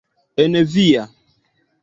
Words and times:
En 0.43 0.57
via! 0.71 1.05